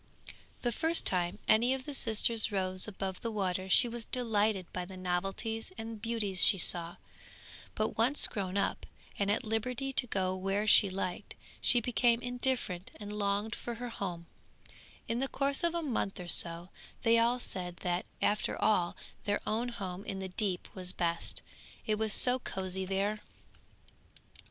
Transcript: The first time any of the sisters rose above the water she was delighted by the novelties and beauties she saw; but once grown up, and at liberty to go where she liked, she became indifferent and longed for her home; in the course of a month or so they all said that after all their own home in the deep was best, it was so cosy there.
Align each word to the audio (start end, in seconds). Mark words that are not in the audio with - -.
The 0.63 0.71
first 0.71 1.05
time 1.05 1.37
any 1.47 1.75
of 1.75 1.85
the 1.85 1.93
sisters 1.93 2.51
rose 2.51 2.87
above 2.87 3.21
the 3.21 3.29
water 3.29 3.69
she 3.69 3.87
was 3.87 4.05
delighted 4.05 4.65
by 4.73 4.83
the 4.83 4.97
novelties 4.97 5.71
and 5.77 6.01
beauties 6.01 6.43
she 6.43 6.57
saw; 6.57 6.95
but 7.75 7.99
once 7.99 8.25
grown 8.25 8.57
up, 8.57 8.87
and 9.19 9.29
at 9.29 9.43
liberty 9.43 9.93
to 9.93 10.07
go 10.07 10.35
where 10.35 10.65
she 10.65 10.89
liked, 10.89 11.35
she 11.61 11.79
became 11.79 12.19
indifferent 12.19 12.89
and 12.95 13.13
longed 13.13 13.53
for 13.53 13.75
her 13.75 13.89
home; 13.89 14.25
in 15.07 15.19
the 15.19 15.27
course 15.27 15.63
of 15.63 15.75
a 15.75 15.83
month 15.83 16.19
or 16.19 16.27
so 16.27 16.69
they 17.03 17.19
all 17.19 17.39
said 17.39 17.77
that 17.81 18.07
after 18.23 18.59
all 18.59 18.97
their 19.25 19.39
own 19.45 19.69
home 19.69 20.03
in 20.05 20.17
the 20.17 20.29
deep 20.29 20.67
was 20.73 20.91
best, 20.91 21.43
it 21.85 21.99
was 21.99 22.11
so 22.11 22.39
cosy 22.39 22.85
there. 22.85 23.19